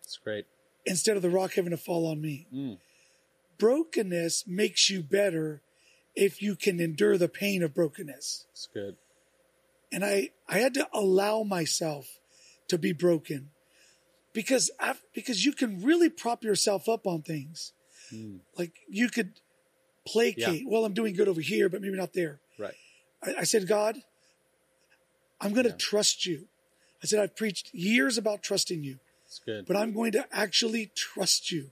It's 0.03 0.17
great. 0.17 0.46
Instead 0.85 1.15
of 1.15 1.21
the 1.21 1.29
rock 1.29 1.53
having 1.53 1.71
to 1.71 1.77
fall 1.77 2.05
on 2.07 2.21
me. 2.21 2.47
Mm. 2.53 2.77
Brokenness 3.57 4.45
makes 4.47 4.89
you 4.89 5.01
better 5.01 5.61
if 6.15 6.41
you 6.41 6.55
can 6.55 6.79
endure 6.79 7.17
the 7.17 7.29
pain 7.29 7.63
of 7.63 7.73
brokenness. 7.73 8.45
It's 8.51 8.67
good. 8.73 8.97
And 9.91 10.03
I, 10.03 10.29
I 10.49 10.59
had 10.59 10.73
to 10.75 10.87
allow 10.93 11.43
myself 11.43 12.19
to 12.67 12.77
be 12.77 12.93
broken 12.93 13.51
because 14.33 14.71
I, 14.79 14.95
because 15.13 15.45
you 15.45 15.53
can 15.53 15.81
really 15.83 16.09
prop 16.09 16.43
yourself 16.43 16.89
up 16.89 17.05
on 17.05 17.21
things. 17.21 17.73
Mm. 18.13 18.39
Like 18.57 18.73
you 18.89 19.09
could 19.09 19.33
placate. 20.05 20.65
Well, 20.67 20.85
I'm 20.85 20.93
doing 20.93 21.13
good 21.15 21.27
over 21.27 21.41
here, 21.41 21.69
but 21.69 21.81
maybe 21.81 21.95
not 21.95 22.13
there. 22.13 22.39
Right. 22.59 22.73
I, 23.23 23.35
I 23.39 23.43
said, 23.43 23.67
God, 23.67 23.97
I'm 25.39 25.53
going 25.53 25.65
to 25.65 25.69
Yeah. 25.71 25.77
trust 25.77 26.25
you. 26.25 26.47
I 27.01 27.05
said, 27.05 27.19
I've 27.19 27.35
preached 27.35 27.69
years 27.73 28.17
about 28.17 28.43
trusting 28.43 28.83
you, 28.83 28.99
It's 29.33 29.41
good. 29.45 29.65
but 29.65 29.75
I'm 29.75 29.93
going 29.93 30.11
to 30.11 30.27
actually 30.31 30.91
trust 30.95 31.51
you. 31.51 31.71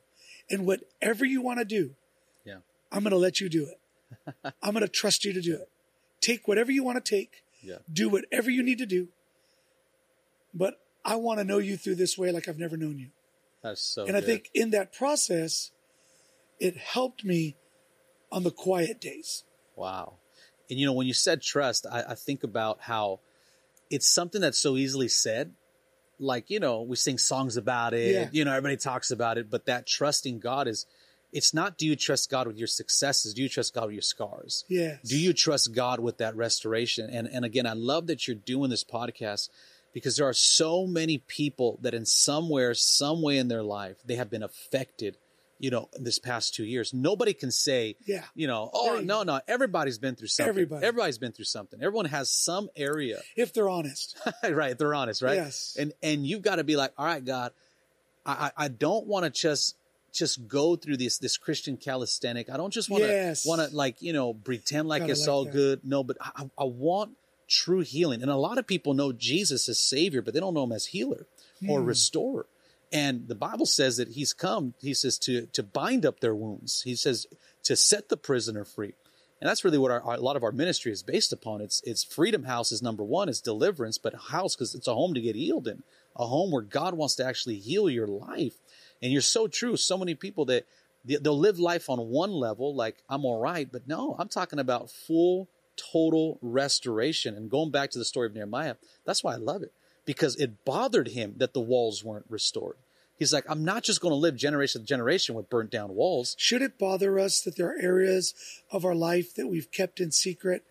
And 0.50 0.66
whatever 0.66 1.24
you 1.26 1.42
want 1.42 1.60
to 1.60 1.66
do, 1.66 1.96
Yeah. 2.44 2.58
I'm 2.92 3.04
going 3.04 3.12
to 3.12 3.18
let 3.18 3.40
you 3.40 3.50
do 3.50 3.68
it. 3.68 4.54
I'm 4.64 4.74
going 4.74 4.82
to 4.82 4.88
trust 4.88 5.24
you 5.24 5.32
to 5.34 5.42
do 5.42 5.56
it. 5.56 5.70
Take 6.20 6.48
whatever 6.48 6.72
you 6.72 6.84
want 6.84 7.04
to 7.04 7.10
take, 7.18 7.44
Yeah. 7.62 7.78
do 7.92 8.10
whatever 8.10 8.50
you 8.50 8.64
need 8.64 8.80
to 8.80 8.86
do. 8.86 9.10
But 10.54 10.80
I 11.06 11.16
want 11.16 11.40
to 11.40 11.44
know 11.44 11.60
you 11.60 11.78
through 11.78 11.96
this 11.96 12.18
way 12.18 12.32
like 12.32 12.48
I've 12.48 12.60
never 12.60 12.78
known 12.78 13.00
you. 13.00 13.10
That's 13.64 13.82
so 13.82 14.06
and 14.06 14.18
I 14.18 14.22
think 14.22 14.50
in 14.54 14.72
that 14.72 14.92
process, 14.92 15.72
it 16.60 16.76
helped 16.78 17.24
me 17.24 17.56
on 18.32 18.44
the 18.44 18.52
quiet 18.52 19.00
days. 19.00 19.44
Wow. 19.76 20.16
And 20.70 20.80
you 20.80 20.86
know, 20.88 20.94
when 20.94 21.06
you 21.08 21.14
said 21.14 21.42
trust, 21.42 21.86
I, 21.90 22.04
I 22.10 22.16
think 22.16 22.44
about 22.44 22.82
how 22.82 23.20
it's 23.90 24.08
something 24.08 24.42
that's 24.42 24.58
so 24.60 24.78
easily 24.78 25.08
said. 25.08 25.54
Like, 26.22 26.50
you 26.50 26.60
know, 26.60 26.84
we 26.84 26.96
sing 26.96 27.18
songs 27.18 27.58
about 27.58 27.94
it, 27.94 28.14
Yeah. 28.14 28.30
you 28.32 28.46
know, 28.46 28.52
everybody 28.52 28.78
talks 28.78 29.12
about 29.12 29.38
it, 29.38 29.50
but 29.50 29.66
that 29.66 29.88
trusting 29.88 30.40
God 30.40 30.68
is, 30.68 30.86
it's 31.34 31.54
not 31.54 31.78
do 31.78 31.86
you 31.88 31.96
trust 31.96 32.30
God 32.30 32.46
with 32.48 32.58
your 32.58 32.68
successes? 32.68 33.34
Do 33.34 33.42
you 33.42 33.50
trust 33.50 33.74
God 33.74 33.86
with 33.86 33.94
your 33.94 34.02
scars? 34.02 34.64
yeah 34.70 34.98
Do 35.04 35.18
you 35.20 35.34
trust 35.34 35.74
God 35.74 36.00
with 36.00 36.18
that 36.18 36.36
restoration? 36.36 37.10
And 37.10 37.28
and 37.28 37.44
again, 37.46 37.66
I 37.66 37.74
love 37.74 38.08
that 38.08 38.28
you're 38.28 38.36
doing 38.36 38.70
this 38.70 38.84
podcast 38.84 39.50
because 39.94 40.16
there 40.18 40.28
are 40.28 40.34
so 40.34 40.86
many 40.88 41.18
people 41.18 41.80
that 41.82 41.94
in 41.94 42.06
somewhere, 42.06 42.74
some 42.74 43.22
way 43.22 43.38
in 43.38 43.48
their 43.48 43.64
life, 43.64 43.98
they 44.06 44.16
have 44.16 44.30
been 44.30 44.44
affected, 44.44 45.18
you 45.62 45.70
know, 45.70 45.88
in 45.96 46.04
this 46.04 46.20
past 46.20 46.56
two 46.56 46.66
years. 46.66 46.94
Nobody 46.94 47.34
can 47.34 47.52
say, 47.52 47.96
Yeah. 48.06 48.26
you 48.36 48.48
know, 48.48 48.70
oh 48.74 49.00
you 49.00 49.06
no, 49.06 49.24
no, 49.24 49.40
everybody's 49.48 49.98
been 50.00 50.16
through 50.16 50.28
something. 50.30 50.50
Everybody. 50.50 50.86
Everybody's 50.86 51.18
been 51.20 51.32
through 51.32 51.46
something. 51.46 51.80
Everyone 51.82 52.06
has 52.06 52.30
some 52.30 52.70
area. 52.76 53.22
If 53.36 53.54
they're 53.54 53.70
honest. 53.70 54.18
right. 54.44 54.78
They're 54.78 54.94
honest, 54.96 55.22
right? 55.22 55.36
Yes. 55.36 55.76
And 55.80 55.94
and 56.02 56.26
you've 56.28 56.42
got 56.42 56.56
to 56.58 56.64
be 56.64 56.76
like, 56.76 56.92
all 56.98 57.06
right, 57.06 57.24
God, 57.24 57.52
I 58.26 58.52
I 58.58 58.68
don't 58.68 59.08
want 59.08 59.24
to 59.26 59.30
just 59.32 59.76
just 60.12 60.48
go 60.48 60.76
through 60.76 60.98
this 60.98 61.18
this 61.20 61.38
Christian 61.38 61.78
calisthenic. 61.78 62.50
I 62.50 62.58
don't 62.58 62.74
just 62.74 62.90
want 62.90 63.04
to 63.04 63.10
Yes. 63.10 63.46
want 63.46 63.62
to 63.62 63.76
like 63.76 64.02
you 64.02 64.14
know 64.14 64.34
pretend 64.34 64.88
like 64.90 65.02
Gotta 65.04 65.12
it's 65.14 65.22
like 65.22 65.30
all 65.30 65.46
that. 65.46 65.54
good. 65.54 65.82
No, 65.84 66.04
but 66.04 66.18
I, 66.20 66.50
I 66.58 66.64
want 66.66 67.12
true 67.48 67.82
healing. 67.82 68.22
And 68.22 68.32
a 68.32 68.36
lot 68.36 68.58
of 68.58 68.66
people 68.68 68.94
know 68.94 69.12
Jesus 69.12 69.70
as 69.70 69.80
Savior, 69.80 70.22
but 70.22 70.34
they 70.34 70.40
don't 70.40 70.54
know 70.54 70.64
Him 70.64 70.72
as 70.72 70.88
healer 70.88 71.28
or 71.68 71.80
Hmm. 71.82 71.86
restorer. 71.88 72.46
And 72.92 73.28
the 73.28 73.36
Bible 73.36 73.66
says 73.66 73.98
that 73.98 74.10
He's 74.10 74.34
come. 74.34 74.74
He 74.82 74.94
says 74.94 75.18
to 75.20 75.46
to 75.48 75.64
bind 75.64 76.06
up 76.06 76.20
their 76.20 76.36
wounds. 76.36 76.82
He 76.82 76.96
says 76.96 77.26
to 77.64 77.76
set 77.76 78.10
the 78.10 78.18
prisoner 78.18 78.66
free. 78.66 78.94
And 79.40 79.50
that's 79.50 79.64
really 79.66 79.80
what 79.80 79.90
our, 79.92 80.02
our- 80.02 80.16
a 80.16 80.22
lot 80.22 80.36
of 80.36 80.44
our 80.44 80.52
ministry 80.52 80.92
is 80.92 81.02
based 81.04 81.34
upon. 81.34 81.62
It's 81.62 81.82
it's 81.86 82.04
Freedom 82.04 82.44
House 82.44 82.72
is 82.72 82.82
number 82.82 83.04
one, 83.04 83.30
it's 83.30 83.42
deliverance, 83.42 83.98
but 83.98 84.14
house 84.30 84.56
because 84.56 84.76
it's 84.76 84.88
a 84.88 84.94
home 84.94 85.14
to 85.14 85.22
get 85.22 85.36
healed 85.36 85.68
in, 85.68 85.84
a 86.16 86.28
home 86.28 86.52
where 86.52 86.62
God 86.62 86.94
wants 86.94 87.16
to 87.16 87.26
actually 87.26 87.58
heal 87.58 87.90
your 87.90 88.08
life. 88.08 88.54
And 89.02 89.12
you're 89.12 89.22
so 89.22 89.48
true. 89.48 89.78
So 89.78 89.98
many 89.98 90.14
people 90.14 90.46
that 90.46 90.66
they'll 91.06 91.38
live 91.38 91.58
life 91.58 91.90
on 91.90 91.98
one 92.10 92.32
level, 92.32 92.76
like 92.76 92.98
I'm 93.10 93.26
all 93.26 93.40
right, 93.40 93.68
but 93.72 93.88
no, 93.88 94.16
I'm 94.20 94.28
talking 94.30 94.60
about 94.60 94.92
full, 94.92 95.48
total 95.76 96.38
restoration. 96.44 97.36
And 97.36 97.50
going 97.50 97.72
back 97.72 97.90
to 97.92 98.00
the 98.00 98.06
story 98.06 98.28
of 98.28 98.36
Nehemiah, 98.36 98.76
that's 99.06 99.24
why 99.24 99.34
I 99.34 99.38
love 99.38 99.64
it 99.64 99.72
because 100.06 100.36
it 100.36 100.64
bothered 100.66 101.10
him 101.10 101.34
that 101.38 101.54
the 101.54 101.60
walls 101.62 102.04
weren't 102.04 102.26
restored. 102.30 102.76
He's 103.22 103.32
like, 103.32 103.46
I'm 103.48 103.64
not 103.64 103.84
just 103.84 104.02
going 104.02 104.14
to 104.14 104.16
live 104.16 104.36
generation 104.36 104.82
to 104.82 104.88
generation 104.88 105.36
with 105.36 105.48
burnt 105.48 105.70
down 105.70 105.94
walls. 105.94 106.36
Should 106.40 106.64
it 106.64 106.80
bother 106.80 107.20
us 107.20 107.40
that 107.42 107.56
there 107.56 107.68
are 107.68 107.80
areas 107.80 108.34
of 108.72 108.84
our 108.84 108.96
life 108.96 109.36
that 109.36 109.46
we've 109.46 109.72
kept 109.72 110.00
in 110.00 110.10
secret 110.10 110.64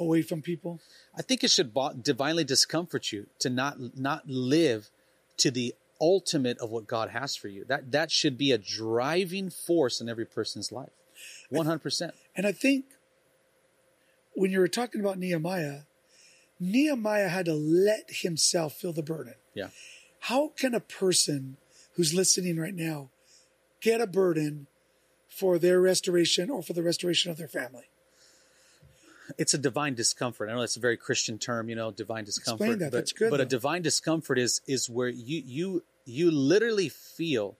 away 0.00 0.22
from 0.22 0.40
people? 0.40 0.80
I 1.14 1.20
think 1.20 1.44
it 1.44 1.50
should 1.50 1.76
divinely 2.00 2.44
discomfort 2.44 3.12
you 3.12 3.26
to 3.40 3.50
not 3.50 3.98
not 3.98 4.26
live 4.26 4.88
to 5.36 5.50
the 5.50 5.74
ultimate 6.00 6.56
of 6.60 6.70
what 6.70 6.86
God 6.86 7.10
has 7.10 7.36
for 7.36 7.48
you. 7.48 7.66
That 7.66 7.92
that 7.92 8.10
should 8.10 8.38
be 8.38 8.52
a 8.52 8.58
driving 8.58 9.50
force 9.50 10.00
in 10.00 10.08
every 10.08 10.24
person's 10.24 10.72
life. 10.72 10.88
100%. 11.52 12.12
And 12.34 12.46
I 12.46 12.52
think 12.52 12.86
when 14.32 14.50
you 14.50 14.60
were 14.60 14.68
talking 14.68 15.02
about 15.02 15.18
Nehemiah, 15.18 15.80
Nehemiah 16.58 17.28
had 17.28 17.44
to 17.44 17.54
let 17.54 18.06
himself 18.08 18.76
feel 18.76 18.94
the 18.94 19.02
burden. 19.02 19.34
Yeah. 19.52 19.68
How 20.20 20.52
can 20.56 20.74
a 20.74 20.80
person 20.80 21.58
who's 21.98 22.14
listening 22.14 22.56
right 22.56 22.76
now 22.76 23.10
get 23.82 24.00
a 24.00 24.06
burden 24.06 24.68
for 25.28 25.58
their 25.58 25.80
restoration 25.80 26.48
or 26.48 26.62
for 26.62 26.72
the 26.72 26.82
restoration 26.82 27.30
of 27.30 27.36
their 27.36 27.48
family? 27.48 27.90
It's 29.36 29.52
a 29.52 29.58
divine 29.58 29.94
discomfort. 29.94 30.48
I 30.48 30.54
know 30.54 30.60
that's 30.60 30.76
a 30.76 30.80
very 30.80 30.96
Christian 30.96 31.38
term, 31.38 31.68
you 31.68 31.74
know, 31.74 31.90
divine 31.90 32.24
discomfort. 32.24 32.64
Explain 32.64 32.78
that. 32.78 32.92
But, 32.92 32.98
That's 32.98 33.12
good, 33.12 33.30
But 33.30 33.40
a 33.40 33.44
divine 33.44 33.82
discomfort 33.82 34.38
is 34.38 34.62
is 34.66 34.88
where 34.88 35.08
you 35.08 35.42
you 35.44 35.84
you 36.06 36.30
literally 36.30 36.88
feel 36.88 37.56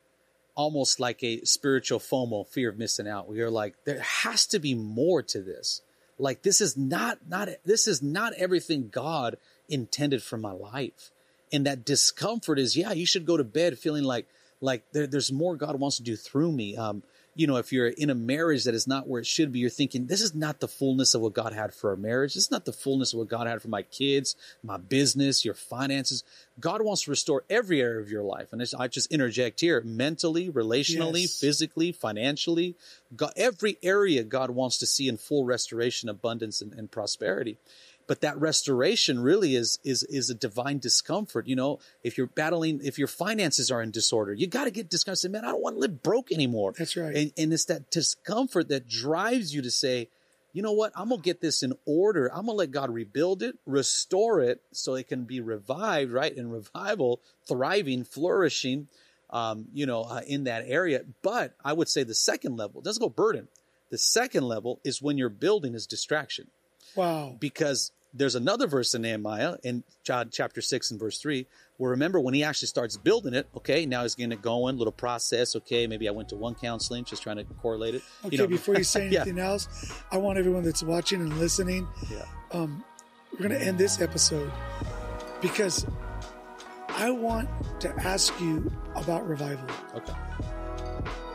almost 0.54 0.98
like 1.00 1.22
a 1.22 1.44
spiritual 1.44 1.98
FOMO, 1.98 2.46
fear 2.46 2.70
of 2.70 2.78
missing 2.78 3.08
out. 3.08 3.28
Where 3.28 3.36
you're 3.36 3.50
like, 3.50 3.74
there 3.84 4.00
has 4.00 4.46
to 4.46 4.60
be 4.60 4.74
more 4.74 5.20
to 5.24 5.42
this. 5.42 5.82
Like 6.16 6.42
this 6.42 6.60
is 6.60 6.76
not 6.76 7.18
not 7.28 7.48
this 7.64 7.88
is 7.88 8.02
not 8.02 8.34
everything 8.34 8.88
God 8.88 9.36
intended 9.68 10.22
for 10.22 10.38
my 10.38 10.52
life. 10.52 11.10
And 11.52 11.66
that 11.66 11.84
discomfort 11.84 12.58
is, 12.58 12.76
yeah, 12.76 12.92
you 12.92 13.06
should 13.06 13.26
go 13.26 13.36
to 13.36 13.44
bed 13.44 13.78
feeling 13.78 14.04
like 14.04 14.26
like 14.60 14.84
there, 14.92 15.06
there's 15.06 15.30
more 15.30 15.56
God 15.56 15.78
wants 15.78 15.98
to 15.98 16.02
do 16.02 16.16
through 16.16 16.52
me. 16.52 16.76
Um, 16.76 17.02
you 17.36 17.46
know, 17.46 17.56
if 17.56 17.72
you're 17.72 17.86
in 17.86 18.10
a 18.10 18.14
marriage 18.16 18.64
that 18.64 18.74
is 18.74 18.88
not 18.88 19.06
where 19.06 19.20
it 19.20 19.26
should 19.26 19.52
be, 19.52 19.60
you're 19.60 19.70
thinking, 19.70 20.06
this 20.06 20.20
is 20.20 20.34
not 20.34 20.58
the 20.58 20.66
fullness 20.66 21.14
of 21.14 21.20
what 21.20 21.34
God 21.34 21.52
had 21.52 21.72
for 21.72 21.90
our 21.90 21.96
marriage. 21.96 22.34
This 22.34 22.46
is 22.46 22.50
not 22.50 22.64
the 22.64 22.72
fullness 22.72 23.12
of 23.12 23.20
what 23.20 23.28
God 23.28 23.46
had 23.46 23.62
for 23.62 23.68
my 23.68 23.82
kids, 23.82 24.34
my 24.64 24.76
business, 24.76 25.44
your 25.44 25.54
finances. 25.54 26.24
God 26.58 26.82
wants 26.82 27.02
to 27.02 27.10
restore 27.10 27.44
every 27.48 27.80
area 27.80 28.00
of 28.00 28.10
your 28.10 28.24
life. 28.24 28.52
And 28.52 28.60
I 28.76 28.88
just 28.88 29.12
interject 29.12 29.60
here 29.60 29.80
mentally, 29.82 30.50
relationally, 30.50 31.22
Yes. 31.22 31.38
physically, 31.38 31.92
financially. 31.92 32.74
God, 33.14 33.34
every 33.36 33.78
area 33.84 34.24
God 34.24 34.50
wants 34.50 34.78
to 34.78 34.86
see 34.86 35.06
in 35.06 35.16
full 35.16 35.44
restoration, 35.44 36.08
abundance, 36.08 36.60
and, 36.60 36.72
and 36.72 36.90
prosperity 36.90 37.56
but 38.08 38.22
that 38.22 38.40
restoration 38.40 39.20
really 39.20 39.54
is 39.54 39.78
is 39.84 40.02
is 40.04 40.30
a 40.30 40.34
divine 40.34 40.78
discomfort 40.78 41.46
you 41.46 41.54
know? 41.54 41.78
If 42.02 42.18
you're 42.18 42.26
battling 42.26 42.80
if 42.82 42.98
your 42.98 43.06
finances 43.06 43.70
are 43.70 43.80
in 43.80 43.92
disorder 43.92 44.32
you 44.32 44.48
got 44.48 44.64
to 44.64 44.72
get 44.72 44.90
disgusted. 44.90 45.30
Man 45.30 45.44
i 45.44 45.52
don't 45.52 45.62
want 45.62 45.76
to 45.76 45.80
live 45.80 46.02
broke 46.02 46.32
anymore. 46.32 46.72
That's 46.76 46.96
right. 46.96 47.14
and, 47.14 47.32
and 47.38 47.52
it's 47.52 47.66
that 47.66 47.90
discomfort 47.92 48.68
that 48.70 48.88
drives 48.88 49.54
you 49.54 49.62
to 49.62 49.70
say 49.70 50.08
you 50.54 50.62
know 50.62 50.72
what? 50.72 50.92
I'm 50.96 51.10
gonna 51.10 51.20
get 51.20 51.40
this 51.42 51.62
in 51.62 51.74
order. 51.84 52.28
I'm 52.34 52.46
gonna 52.46 52.52
let 52.52 52.72
god 52.72 52.90
rebuild 52.90 53.42
it 53.44 53.56
restore 53.66 54.40
it 54.40 54.60
so 54.72 54.94
it 54.94 55.06
can 55.06 55.24
be 55.24 55.40
revived 55.40 56.10
right? 56.10 56.34
In 56.34 56.50
revival 56.50 57.20
thriving 57.46 58.02
flourishing 58.02 58.88
um, 59.30 59.66
you 59.74 59.84
know 59.84 60.02
uh, 60.02 60.22
in 60.26 60.44
that 60.44 60.64
area. 60.66 61.02
But 61.22 61.54
i 61.64 61.72
would 61.72 61.88
say 61.88 62.02
the 62.02 62.14
second 62.14 62.56
level 62.56 62.80
doesn't 62.80 63.00
go 63.00 63.10
burden. 63.10 63.48
The 63.90 63.98
second 63.98 64.44
level 64.44 64.80
is 64.84 65.00
when 65.00 65.16
your 65.16 65.30
building 65.30 65.74
is 65.74 65.86
distraction. 65.86 66.48
Wow. 66.94 67.36
because 67.38 67.92
there's 68.14 68.34
another 68.34 68.66
verse 68.66 68.94
in 68.94 69.02
Nehemiah 69.02 69.56
in 69.62 69.84
John 70.02 70.30
chapter 70.32 70.60
6 70.60 70.90
and 70.90 70.98
verse 71.00 71.18
3 71.18 71.46
where 71.76 71.90
remember 71.90 72.18
when 72.18 72.34
he 72.34 72.42
actually 72.42 72.68
starts 72.68 72.96
building 72.96 73.34
it 73.34 73.46
okay 73.56 73.84
now 73.86 74.02
he's 74.02 74.14
getting 74.14 74.32
it 74.32 74.40
going 74.42 74.76
little 74.78 74.92
process 74.92 75.54
okay 75.56 75.86
maybe 75.86 76.08
I 76.08 76.12
went 76.12 76.28
to 76.30 76.36
one 76.36 76.54
counseling 76.54 77.04
just 77.04 77.22
trying 77.22 77.36
to 77.36 77.44
correlate 77.44 77.94
it 77.94 78.02
Okay, 78.24 78.36
you 78.36 78.42
know 78.42 78.48
before 78.48 78.74
you 78.76 78.84
say 78.84 79.08
Yeah. 79.10 79.20
anything 79.22 79.38
else, 79.38 79.68
I 80.10 80.16
want 80.16 80.38
everyone 80.38 80.62
that's 80.64 80.82
watching 80.82 81.20
and 81.20 81.38
listening, 81.38 81.86
yeah 82.10 82.24
um, 82.52 82.82
we're 83.32 83.46
going 83.48 83.60
to 83.60 83.66
end 83.66 83.76
this 83.78 84.00
episode 84.00 84.50
because 85.42 85.86
I 86.88 87.10
want 87.10 87.48
to 87.80 87.94
ask 88.00 88.32
you 88.40 88.72
about 88.96 89.28
revival. 89.28 89.66
Okay. 89.94 90.14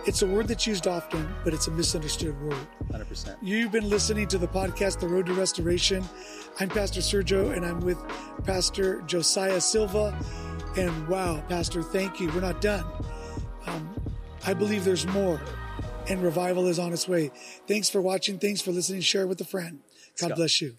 It's 0.05 0.21
a 0.21 0.27
word 0.27 0.49
that's 0.49 0.67
used 0.67 0.85
often, 0.85 1.33
but 1.45 1.53
it's 1.53 1.67
a 1.67 1.71
misunderstood 1.71 2.39
word. 2.41 2.67
100%. 2.91 3.37
You've 3.41 3.71
been 3.71 3.89
listening 3.89 4.27
to 4.27 4.37
the 4.37 4.47
podcast, 4.47 4.99
The 4.99 5.07
Road 5.07 5.27
to 5.27 5.33
Restoration. 5.33 6.03
I'm 6.59 6.67
Pastor 6.67 6.99
Sergio, 6.99 7.55
and 7.55 7.65
I'm 7.65 7.79
with 7.79 7.97
Pastor 8.43 9.01
Josiah 9.03 9.61
Silva. 9.61 10.13
And 10.75 11.07
wow, 11.07 11.41
Pastor, 11.47 11.81
thank 11.81 12.19
you. 12.19 12.29
We're 12.33 12.41
not 12.41 12.59
done. 12.59 12.83
Um, 13.65 13.95
I 14.45 14.53
believe 14.53 14.83
there's 14.83 15.07
more, 15.07 15.39
and 16.09 16.21
revival 16.21 16.67
is 16.67 16.79
on 16.79 16.91
its 16.91 17.07
way. 17.07 17.31
Thanks 17.65 17.89
for 17.89 18.01
watching. 18.01 18.39
Thanks 18.39 18.59
for 18.59 18.71
listening. 18.71 18.99
Share 19.01 19.25
with 19.25 19.39
a 19.39 19.45
friend. 19.45 19.79
God 20.19 20.29
go. 20.29 20.35
bless 20.35 20.59
you. 20.59 20.75